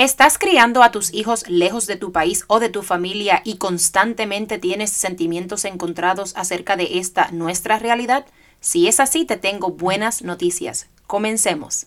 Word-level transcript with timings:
¿Estás 0.00 0.38
criando 0.38 0.82
a 0.82 0.92
tus 0.92 1.12
hijos 1.12 1.46
lejos 1.46 1.86
de 1.86 1.96
tu 1.96 2.10
país 2.10 2.44
o 2.46 2.58
de 2.58 2.70
tu 2.70 2.82
familia 2.82 3.42
y 3.44 3.58
constantemente 3.58 4.56
tienes 4.56 4.88
sentimientos 4.88 5.66
encontrados 5.66 6.32
acerca 6.36 6.74
de 6.78 6.98
esta 6.98 7.30
nuestra 7.32 7.78
realidad? 7.78 8.24
Si 8.60 8.88
es 8.88 8.98
así, 8.98 9.26
te 9.26 9.36
tengo 9.36 9.72
buenas 9.72 10.22
noticias. 10.22 10.88
Comencemos. 11.06 11.86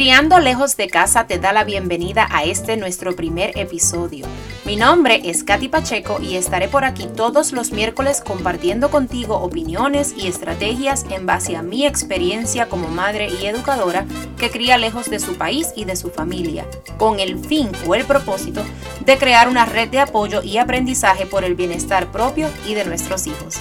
Criando 0.00 0.40
lejos 0.40 0.78
de 0.78 0.88
casa 0.88 1.26
te 1.26 1.38
da 1.38 1.52
la 1.52 1.62
bienvenida 1.62 2.26
a 2.30 2.44
este 2.44 2.78
nuestro 2.78 3.14
primer 3.14 3.52
episodio. 3.58 4.24
Mi 4.64 4.76
nombre 4.76 5.20
es 5.24 5.44
Katy 5.44 5.68
Pacheco 5.68 6.22
y 6.22 6.36
estaré 6.36 6.68
por 6.68 6.86
aquí 6.86 7.06
todos 7.14 7.52
los 7.52 7.70
miércoles 7.70 8.22
compartiendo 8.26 8.90
contigo 8.90 9.36
opiniones 9.36 10.14
y 10.16 10.26
estrategias 10.26 11.04
en 11.10 11.26
base 11.26 11.54
a 11.54 11.60
mi 11.60 11.84
experiencia 11.84 12.66
como 12.70 12.88
madre 12.88 13.28
y 13.28 13.44
educadora 13.44 14.06
que 14.38 14.48
cría 14.48 14.78
lejos 14.78 15.10
de 15.10 15.20
su 15.20 15.36
país 15.36 15.68
y 15.76 15.84
de 15.84 15.96
su 15.96 16.08
familia, 16.08 16.64
con 16.96 17.20
el 17.20 17.38
fin 17.38 17.70
o 17.86 17.94
el 17.94 18.06
propósito 18.06 18.64
de 19.04 19.18
crear 19.18 19.50
una 19.50 19.66
red 19.66 19.90
de 19.90 20.00
apoyo 20.00 20.42
y 20.42 20.56
aprendizaje 20.56 21.26
por 21.26 21.44
el 21.44 21.54
bienestar 21.54 22.10
propio 22.10 22.48
y 22.66 22.72
de 22.72 22.86
nuestros 22.86 23.26
hijos. 23.26 23.60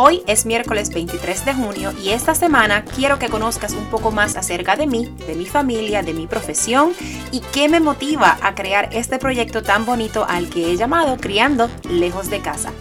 Hoy 0.00 0.22
es 0.28 0.46
miércoles 0.46 0.94
23 0.94 1.44
de 1.44 1.54
junio 1.54 1.92
y 2.00 2.10
esta 2.10 2.32
semana 2.36 2.84
quiero 2.84 3.18
que 3.18 3.28
conozcas 3.28 3.72
un 3.72 3.86
poco 3.86 4.12
más 4.12 4.36
acerca 4.36 4.76
de 4.76 4.86
mí, 4.86 5.12
de 5.26 5.34
mi 5.34 5.44
familia, 5.44 6.04
de 6.04 6.14
mi 6.14 6.28
profesión 6.28 6.92
y 7.32 7.40
qué 7.40 7.68
me 7.68 7.80
motiva 7.80 8.38
a 8.40 8.54
crear 8.54 8.90
este 8.92 9.18
proyecto 9.18 9.64
tan 9.64 9.86
bonito 9.86 10.24
al 10.24 10.50
que 10.50 10.70
he 10.70 10.76
llamado 10.76 11.16
Criando 11.16 11.68
lejos 11.90 12.30
de 12.30 12.38
casa. 12.38 12.72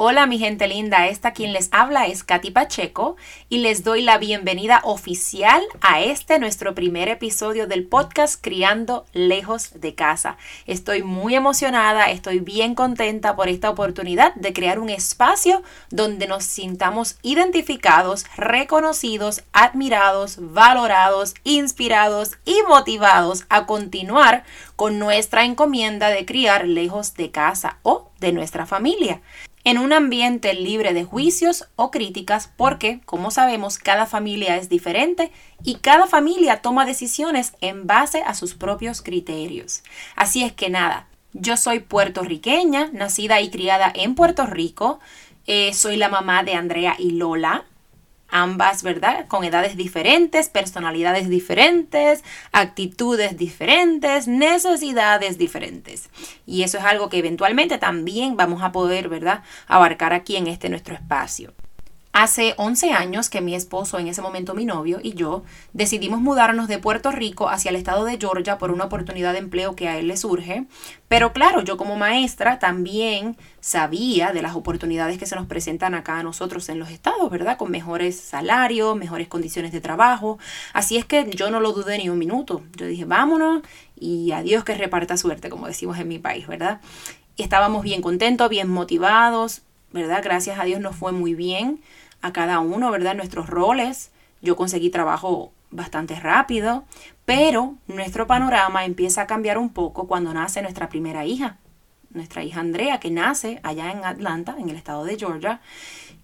Hola 0.00 0.26
mi 0.26 0.38
gente 0.38 0.68
linda, 0.68 1.08
esta 1.08 1.32
quien 1.32 1.52
les 1.52 1.70
habla 1.72 2.06
es 2.06 2.22
Katy 2.22 2.52
Pacheco 2.52 3.16
y 3.48 3.58
les 3.58 3.82
doy 3.82 4.00
la 4.00 4.16
bienvenida 4.16 4.80
oficial 4.84 5.60
a 5.80 6.00
este 6.00 6.38
nuestro 6.38 6.72
primer 6.72 7.08
episodio 7.08 7.66
del 7.66 7.84
podcast 7.84 8.40
Criando 8.40 9.06
lejos 9.12 9.80
de 9.80 9.96
casa. 9.96 10.36
Estoy 10.68 11.02
muy 11.02 11.34
emocionada, 11.34 12.12
estoy 12.12 12.38
bien 12.38 12.76
contenta 12.76 13.34
por 13.34 13.48
esta 13.48 13.70
oportunidad 13.70 14.36
de 14.36 14.52
crear 14.52 14.78
un 14.78 14.88
espacio 14.88 15.64
donde 15.90 16.28
nos 16.28 16.44
sintamos 16.44 17.18
identificados, 17.22 18.24
reconocidos, 18.36 19.42
admirados, 19.52 20.36
valorados, 20.38 21.34
inspirados 21.42 22.38
y 22.44 22.56
motivados 22.68 23.46
a 23.48 23.66
continuar 23.66 24.44
con 24.76 25.00
nuestra 25.00 25.44
encomienda 25.44 26.10
de 26.10 26.24
criar 26.24 26.68
lejos 26.68 27.14
de 27.14 27.32
casa 27.32 27.78
o 27.82 28.12
de 28.20 28.30
nuestra 28.30 28.64
familia 28.64 29.22
en 29.68 29.76
un 29.76 29.92
ambiente 29.92 30.54
libre 30.54 30.94
de 30.94 31.04
juicios 31.04 31.68
o 31.76 31.90
críticas 31.90 32.50
porque, 32.56 33.02
como 33.04 33.30
sabemos, 33.30 33.76
cada 33.76 34.06
familia 34.06 34.56
es 34.56 34.70
diferente 34.70 35.30
y 35.62 35.74
cada 35.74 36.06
familia 36.06 36.62
toma 36.62 36.86
decisiones 36.86 37.52
en 37.60 37.86
base 37.86 38.22
a 38.22 38.32
sus 38.32 38.54
propios 38.54 39.02
criterios. 39.02 39.82
Así 40.16 40.42
es 40.42 40.54
que 40.54 40.70
nada, 40.70 41.06
yo 41.34 41.58
soy 41.58 41.80
puertorriqueña, 41.80 42.88
nacida 42.94 43.42
y 43.42 43.50
criada 43.50 43.92
en 43.94 44.14
Puerto 44.14 44.46
Rico, 44.46 45.00
eh, 45.46 45.74
soy 45.74 45.98
la 45.98 46.08
mamá 46.08 46.44
de 46.44 46.54
Andrea 46.54 46.96
y 46.98 47.10
Lola, 47.10 47.66
ambas, 48.28 48.82
¿verdad? 48.82 49.26
Con 49.26 49.44
edades 49.44 49.76
diferentes, 49.76 50.48
personalidades 50.48 51.28
diferentes, 51.28 52.24
actitudes 52.52 53.36
diferentes, 53.36 54.28
necesidades 54.28 55.38
diferentes. 55.38 56.10
Y 56.46 56.62
eso 56.62 56.78
es 56.78 56.84
algo 56.84 57.08
que 57.08 57.18
eventualmente 57.18 57.78
también 57.78 58.36
vamos 58.36 58.62
a 58.62 58.72
poder, 58.72 59.08
¿verdad? 59.08 59.42
Abarcar 59.66 60.12
aquí 60.12 60.36
en 60.36 60.46
este 60.46 60.68
nuestro 60.68 60.94
espacio. 60.94 61.52
Hace 62.20 62.54
11 62.56 62.94
años 62.94 63.30
que 63.30 63.40
mi 63.40 63.54
esposo, 63.54 63.96
en 64.00 64.08
ese 64.08 64.22
momento 64.22 64.52
mi 64.52 64.64
novio 64.64 64.98
y 65.00 65.14
yo, 65.14 65.44
decidimos 65.72 66.20
mudarnos 66.20 66.66
de 66.66 66.80
Puerto 66.80 67.12
Rico 67.12 67.48
hacia 67.48 67.68
el 67.68 67.76
estado 67.76 68.04
de 68.04 68.18
Georgia 68.18 68.58
por 68.58 68.72
una 68.72 68.86
oportunidad 68.86 69.34
de 69.34 69.38
empleo 69.38 69.76
que 69.76 69.86
a 69.86 69.96
él 69.96 70.08
le 70.08 70.16
surge. 70.16 70.66
Pero 71.06 71.32
claro, 71.32 71.60
yo 71.62 71.76
como 71.76 71.94
maestra 71.94 72.58
también 72.58 73.36
sabía 73.60 74.32
de 74.32 74.42
las 74.42 74.56
oportunidades 74.56 75.16
que 75.16 75.26
se 75.26 75.36
nos 75.36 75.46
presentan 75.46 75.94
acá 75.94 76.18
a 76.18 76.24
nosotros 76.24 76.68
en 76.68 76.80
los 76.80 76.90
estados, 76.90 77.30
¿verdad? 77.30 77.56
Con 77.56 77.70
mejores 77.70 78.18
salarios, 78.18 78.96
mejores 78.96 79.28
condiciones 79.28 79.70
de 79.70 79.80
trabajo. 79.80 80.40
Así 80.72 80.96
es 80.96 81.04
que 81.04 81.30
yo 81.30 81.52
no 81.52 81.60
lo 81.60 81.72
dudé 81.72 81.98
ni 81.98 82.08
un 82.08 82.18
minuto. 82.18 82.64
Yo 82.74 82.86
dije, 82.86 83.04
vámonos 83.04 83.62
y 83.94 84.32
adiós 84.32 84.64
que 84.64 84.74
reparta 84.74 85.16
suerte, 85.16 85.50
como 85.50 85.68
decimos 85.68 85.96
en 85.98 86.08
mi 86.08 86.18
país, 86.18 86.48
¿verdad? 86.48 86.80
Estábamos 87.36 87.84
bien 87.84 88.02
contentos, 88.02 88.50
bien 88.50 88.68
motivados, 88.68 89.62
¿verdad? 89.92 90.20
Gracias 90.24 90.58
a 90.58 90.64
Dios 90.64 90.80
nos 90.80 90.96
fue 90.96 91.12
muy 91.12 91.34
bien 91.34 91.78
a 92.22 92.32
cada 92.32 92.60
uno, 92.60 92.90
¿verdad? 92.90 93.14
Nuestros 93.14 93.48
roles. 93.48 94.10
Yo 94.40 94.56
conseguí 94.56 94.90
trabajo 94.90 95.52
bastante 95.70 96.18
rápido, 96.18 96.84
pero 97.24 97.74
nuestro 97.86 98.26
panorama 98.26 98.84
empieza 98.84 99.22
a 99.22 99.26
cambiar 99.26 99.58
un 99.58 99.70
poco 99.70 100.06
cuando 100.06 100.32
nace 100.32 100.62
nuestra 100.62 100.88
primera 100.88 101.26
hija, 101.26 101.58
nuestra 102.10 102.42
hija 102.42 102.60
Andrea, 102.60 103.00
que 103.00 103.10
nace 103.10 103.60
allá 103.62 103.92
en 103.92 104.04
Atlanta, 104.04 104.56
en 104.58 104.70
el 104.70 104.76
estado 104.76 105.04
de 105.04 105.18
Georgia. 105.18 105.60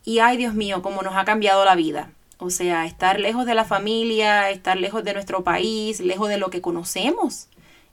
Y 0.05 0.21
ay 0.21 0.37
Dios 0.37 0.55
mío, 0.55 0.83
cómo 0.83 1.03
nos 1.03 1.17
ha 1.17 1.25
cambiado 1.25 1.65
la 1.65 1.75
vida. 1.75 2.11
O 2.39 2.51
sea, 2.51 2.85
estar 2.85 3.21
lejos 3.21 3.47
de 3.47 3.55
la 3.55 3.65
familia, 3.65 4.51
estar 4.51 4.77
lejos 4.77 5.05
de 5.05 5.15
nuestro 5.15 5.45
país, 5.45 6.01
lejos 6.01 6.29
de 6.29 6.39
lo 6.39 6.51
que 6.51 6.61
conocemos. 6.61 7.49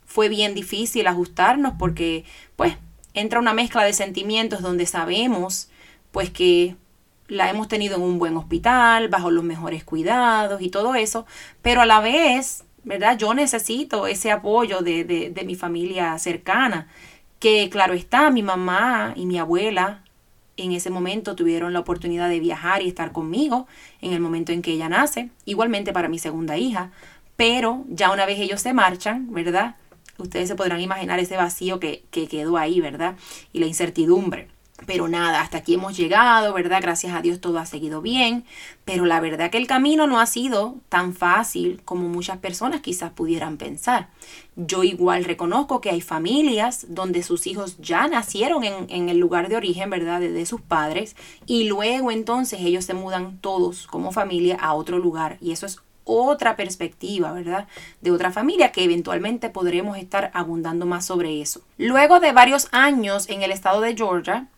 Fue 0.05 0.29
bien 0.29 0.55
difícil 0.55 1.07
ajustarnos 1.07 1.73
porque, 1.77 2.25
pues, 2.55 2.75
entra 3.13 3.39
una 3.39 3.53
mezcla 3.53 3.83
de 3.83 3.93
sentimientos 3.93 4.61
donde 4.61 4.85
sabemos, 4.85 5.69
pues, 6.11 6.31
que 6.31 6.75
la 7.31 7.49
hemos 7.49 7.69
tenido 7.69 7.95
en 7.95 8.01
un 8.01 8.19
buen 8.19 8.35
hospital, 8.35 9.07
bajo 9.07 9.31
los 9.31 9.45
mejores 9.45 9.85
cuidados 9.85 10.61
y 10.61 10.69
todo 10.69 10.95
eso, 10.95 11.25
pero 11.61 11.79
a 11.79 11.85
la 11.85 12.01
vez, 12.01 12.65
¿verdad? 12.83 13.17
Yo 13.17 13.33
necesito 13.33 14.05
ese 14.05 14.31
apoyo 14.31 14.81
de, 14.81 15.05
de, 15.05 15.45
mi 15.45 15.55
familia 15.55 16.19
cercana, 16.19 16.89
que 17.39 17.69
claro 17.69 17.93
está, 17.93 18.31
mi 18.31 18.43
mamá 18.43 19.13
y 19.15 19.25
mi 19.25 19.39
abuela 19.39 20.03
en 20.57 20.73
ese 20.73 20.89
momento 20.89 21.33
tuvieron 21.33 21.71
la 21.71 21.79
oportunidad 21.79 22.27
de 22.27 22.41
viajar 22.41 22.81
y 22.81 22.89
estar 22.89 23.13
conmigo 23.13 23.65
en 24.01 24.11
el 24.11 24.19
momento 24.19 24.51
en 24.51 24.61
que 24.61 24.73
ella 24.73 24.89
nace, 24.89 25.29
igualmente 25.45 25.93
para 25.93 26.09
mi 26.09 26.19
segunda 26.19 26.57
hija, 26.57 26.91
pero 27.37 27.85
ya 27.87 28.11
una 28.11 28.25
vez 28.25 28.41
ellos 28.41 28.59
se 28.59 28.73
marchan, 28.73 29.31
¿verdad? 29.31 29.77
Ustedes 30.17 30.49
se 30.49 30.55
podrán 30.55 30.81
imaginar 30.81 31.17
ese 31.19 31.37
vacío 31.37 31.79
que, 31.79 32.03
que 32.11 32.27
quedó 32.27 32.57
ahí, 32.57 32.81
¿verdad? 32.81 33.15
Y 33.53 33.61
la 33.61 33.67
incertidumbre. 33.67 34.49
Pero 34.91 35.07
nada, 35.07 35.39
hasta 35.39 35.59
aquí 35.59 35.75
hemos 35.75 35.95
llegado, 35.95 36.53
¿verdad? 36.53 36.81
Gracias 36.81 37.13
a 37.13 37.21
Dios 37.21 37.39
todo 37.39 37.59
ha 37.59 37.65
seguido 37.65 38.01
bien, 38.01 38.43
pero 38.83 39.05
la 39.05 39.21
verdad 39.21 39.49
que 39.49 39.57
el 39.57 39.65
camino 39.65 40.05
no 40.05 40.19
ha 40.19 40.25
sido 40.25 40.75
tan 40.89 41.13
fácil 41.13 41.81
como 41.85 42.09
muchas 42.09 42.39
personas 42.39 42.81
quizás 42.81 43.09
pudieran 43.11 43.55
pensar. 43.55 44.09
Yo 44.57 44.83
igual 44.83 45.23
reconozco 45.23 45.79
que 45.79 45.91
hay 45.91 46.01
familias 46.01 46.87
donde 46.89 47.23
sus 47.23 47.47
hijos 47.47 47.77
ya 47.77 48.05
nacieron 48.09 48.65
en, 48.65 49.07
el 49.07 49.17
lugar 49.17 49.47
de 49.47 49.55
origen, 49.55 49.89
¿verdad? 49.89 50.19
De, 50.19 50.29
de 50.29 50.45
sus 50.45 50.59
padres 50.59 51.15
y 51.45 51.69
luego 51.69 52.11
entonces 52.11 52.59
ellos 52.59 52.83
se 52.83 52.93
mudan 52.93 53.37
todos 53.37 53.87
como 53.87 54.11
familia 54.11 54.57
a 54.57 54.73
otro 54.73 54.99
lugar 54.99 55.37
y 55.39 55.53
eso 55.53 55.65
es 55.65 55.79
otra 56.03 56.57
perspectiva, 56.57 57.31
¿verdad? 57.31 57.65
De 58.01 58.11
otra 58.11 58.29
familia 58.33 58.73
que 58.73 58.83
eventualmente 58.83 59.49
podremos 59.49 59.97
estar 59.97 60.31
abundando 60.33 60.85
más 60.85 61.05
sobre 61.05 61.41
eso. 61.41 61.61
Luego 61.77 62.19
de 62.19 62.33
varios 62.33 62.67
años 62.73 63.29
en 63.29 63.41
el 63.41 63.53
estado 63.53 63.79
de 63.79 63.95
Georgia, 63.95 64.49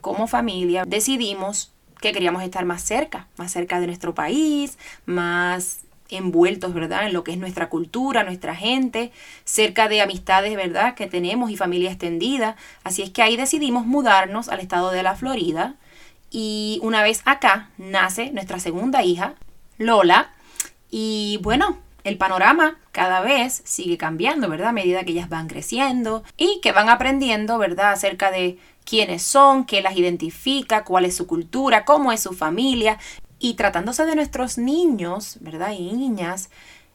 como 0.00 0.26
familia 0.26 0.84
decidimos 0.86 1.72
que 2.00 2.12
queríamos 2.12 2.42
estar 2.42 2.64
más 2.64 2.82
cerca, 2.82 3.28
más 3.36 3.52
cerca 3.52 3.80
de 3.80 3.86
nuestro 3.86 4.14
país, 4.14 4.76
más 5.06 5.80
envueltos, 6.10 6.74
¿verdad? 6.74 7.06
En 7.06 7.12
lo 7.12 7.24
que 7.24 7.32
es 7.32 7.38
nuestra 7.38 7.68
cultura, 7.68 8.24
nuestra 8.24 8.54
gente, 8.54 9.12
cerca 9.44 9.88
de 9.88 10.02
amistades, 10.02 10.54
¿verdad? 10.56 10.94
Que 10.94 11.06
tenemos 11.06 11.50
y 11.50 11.56
familia 11.56 11.90
extendida. 11.90 12.56
Así 12.84 13.02
es 13.02 13.10
que 13.10 13.22
ahí 13.22 13.36
decidimos 13.36 13.86
mudarnos 13.86 14.48
al 14.48 14.60
estado 14.60 14.90
de 14.90 15.02
la 15.02 15.16
Florida. 15.16 15.76
Y 16.30 16.80
una 16.82 17.02
vez 17.02 17.22
acá 17.24 17.70
nace 17.78 18.30
nuestra 18.32 18.58
segunda 18.58 19.02
hija, 19.02 19.34
Lola. 19.78 20.30
Y 20.90 21.38
bueno, 21.42 21.78
el 22.04 22.18
panorama 22.18 22.78
cada 22.90 23.20
vez 23.20 23.62
sigue 23.64 23.96
cambiando, 23.96 24.48
¿verdad? 24.48 24.68
A 24.68 24.72
medida 24.72 25.04
que 25.04 25.12
ellas 25.12 25.28
van 25.28 25.48
creciendo 25.48 26.24
y 26.36 26.60
que 26.60 26.72
van 26.72 26.88
aprendiendo, 26.88 27.58
¿verdad? 27.58 27.92
Acerca 27.92 28.30
de 28.30 28.58
quiénes 28.84 29.22
son, 29.22 29.64
qué 29.64 29.82
las 29.82 29.96
identifica, 29.96 30.84
cuál 30.84 31.04
es 31.04 31.16
su 31.16 31.26
cultura, 31.26 31.84
cómo 31.84 32.12
es 32.12 32.20
su 32.22 32.32
familia. 32.32 32.98
Y 33.38 33.54
tratándose 33.54 34.04
de 34.06 34.14
nuestros 34.14 34.58
niños, 34.58 35.38
¿verdad? 35.40 35.72
Y 35.72 35.92
niñas, 35.92 36.48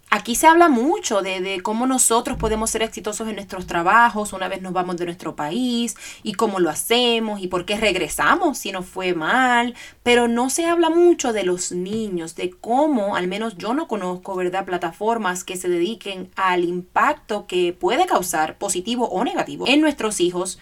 Aquí 0.10 0.36
se 0.36 0.48
habla 0.48 0.70
mucho 0.70 1.22
de, 1.22 1.60
cómo 1.62 1.86
nosotros 1.86 2.38
podemos 2.38 2.70
ser 2.70 2.82
exitosos 2.82 3.28
en 3.28 3.36
nuestros 3.36 3.68
trabajos 3.68 4.32
una 4.32 4.48
vez 4.48 4.62
nos 4.62 4.72
vamos 4.72 4.96
de 4.96 5.04
nuestro 5.04 5.36
país 5.36 5.98
y 6.24 6.34
cómo 6.34 6.62
lo 6.62 6.70
hacemos 6.70 7.42
y 7.42 7.48
por 7.48 7.66
qué 7.66 7.76
regresamos 7.76 8.58
si 8.58 8.72
nos 8.72 8.86
fue 8.86 9.14
mal, 9.14 9.76
pero 10.04 10.30
no 10.30 10.50
se 10.50 10.66
habla 10.66 10.90
mucho 10.90 11.34
de 11.34 11.44
los 11.44 11.74
niños, 11.74 12.36
de 12.36 12.52
cómo, 12.52 13.18
al 13.18 13.28
menos 13.28 13.58
yo 13.58 13.74
no 13.74 13.90
conozco, 13.90 14.34
¿verdad?, 14.36 14.64
plataformas 14.64 15.44
que 15.44 15.58
se 15.58 15.68
dediquen 15.68 16.32
al 16.38 16.64
impacto 16.64 17.46
que 17.46 17.74
puede 17.74 18.06
causar, 18.06 18.58
positivo 18.58 19.10
o 19.10 19.26
negativo, 19.26 19.66
en 19.68 19.82
nuestros 19.82 20.22
hijos, 20.22 20.58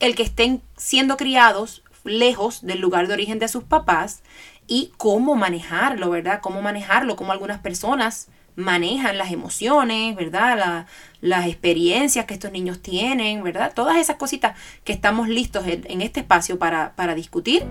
el 0.00 0.14
que 0.14 0.22
estén 0.22 0.62
siendo 0.76 1.16
criados 1.16 1.82
lejos 2.04 2.64
del 2.64 2.80
lugar 2.80 3.08
de 3.08 3.14
origen 3.14 3.38
de 3.38 3.48
sus 3.48 3.64
papás 3.64 4.22
y 4.66 4.92
cómo 4.96 5.34
manejarlo, 5.34 6.10
¿verdad? 6.10 6.40
Cómo 6.40 6.62
manejarlo, 6.62 7.16
como 7.16 7.32
algunas 7.32 7.60
personas 7.60 8.28
manejan 8.56 9.18
las 9.18 9.30
emociones, 9.30 10.16
¿verdad? 10.16 10.86
las 11.20 11.46
experiencias 11.46 12.24
que 12.26 12.34
estos 12.34 12.52
niños 12.52 12.80
tienen, 12.80 13.42
¿verdad? 13.42 13.72
Todas 13.74 13.96
esas 13.96 14.16
cositas 14.16 14.56
que 14.84 14.92
estamos 14.92 15.28
listos 15.28 15.64
en, 15.66 16.00
este 16.00 16.20
espacio 16.20 16.58
para, 16.58 16.94
para, 16.94 17.14
discutir 17.14 17.64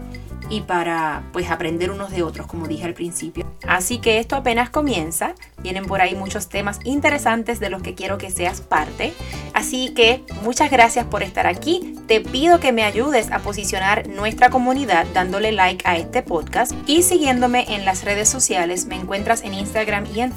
y 0.50 0.62
para 0.62 1.24
pues 1.32 1.50
aprender 1.50 1.92
unos 1.92 2.12
de 2.12 2.24
otros, 2.24 2.48
como 2.48 2.68
dije 2.68 2.86
al 2.86 2.94
principio. 2.94 3.46
Así 3.68 4.00
que 4.00 4.20
esto 4.20 4.36
apenas 4.36 4.70
comienza, 4.70 5.36
vienen 5.60 5.86
por 5.86 6.02
ahí 6.02 6.16
muchos 6.16 6.50
temas 6.50 6.80
interesantes 6.84 7.60
de 7.60 7.70
los 7.70 7.82
que 7.82 7.96
quiero 7.96 8.18
que 8.18 8.30
seas 8.30 8.62
parte. 8.62 9.14
Así 9.54 9.94
que 9.94 10.24
muchas 10.44 10.70
gracias 10.70 11.06
por 11.06 11.24
estar 11.24 11.48
aquí. 11.48 11.96
Te 12.08 12.22
pido 12.22 12.60
que 12.60 12.72
me 12.72 12.84
ayudes 12.84 13.32
a 13.32 13.40
posicionar 13.40 14.08
nuestra 14.08 14.50
comunidad 14.50 15.06
dándole 15.14 15.52
like 15.52 15.88
a 15.88 15.98
este 15.98 16.22
podcast 16.22 16.74
y 16.88 17.04
siguiéndome 17.04 17.74
en 17.74 17.86
las 17.86 18.04
redes 18.04 18.30
sociales. 18.30 18.86
Me 18.86 18.96
encuentras 18.96 19.44
en 19.44 19.54
Instagram 19.54 20.06
y 20.14 20.20
en 20.20 20.32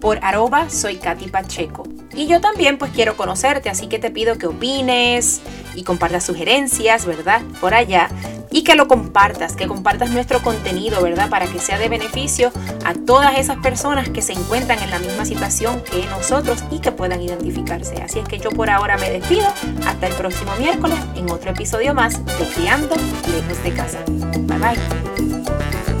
Por 0.00 0.18
arroba 0.22 0.70
soy 0.70 0.96
Katy 0.96 1.28
Pacheco. 1.28 1.84
Y 2.14 2.26
yo 2.26 2.40
también 2.40 2.78
pues 2.78 2.92
quiero 2.92 3.16
conocerte, 3.16 3.68
así 3.68 3.88
que 3.88 3.98
te 3.98 4.10
pido 4.10 4.38
que 4.38 4.46
opines 4.46 5.40
y 5.74 5.82
compartas 5.82 6.24
sugerencias, 6.24 7.04
¿verdad? 7.04 7.42
Por 7.60 7.74
allá. 7.74 8.08
Y 8.50 8.62
que 8.62 8.74
lo 8.74 8.88
compartas, 8.88 9.54
que 9.54 9.66
compartas 9.66 10.10
nuestro 10.10 10.40
contenido, 10.40 11.02
¿verdad? 11.02 11.28
Para 11.28 11.46
que 11.46 11.58
sea 11.58 11.78
de 11.78 11.90
beneficio 11.90 12.52
a 12.86 12.94
todas 12.94 13.38
esas 13.38 13.58
personas 13.58 14.08
que 14.08 14.22
se 14.22 14.32
encuentran 14.32 14.82
en 14.82 14.90
la 14.90 14.98
misma 14.98 15.26
situación 15.26 15.82
que 15.82 16.06
nosotros 16.06 16.64
y 16.70 16.78
que 16.78 16.90
puedan 16.90 17.20
identificarse. 17.20 17.96
Así 18.02 18.18
es 18.20 18.26
que 18.26 18.38
yo 18.38 18.50
por 18.50 18.70
ahora 18.70 18.96
me 18.96 19.10
despido. 19.10 19.46
Hasta 19.86 20.06
el 20.06 20.14
próximo 20.14 20.54
miércoles 20.58 20.98
en 21.16 21.30
otro 21.30 21.50
episodio 21.50 21.92
más 21.92 22.24
de 22.24 22.48
Criando 22.54 22.94
Lejos 23.30 23.62
de 23.62 23.72
Casa. 23.72 23.98
Bye 24.06 24.58
bye. 24.58 25.95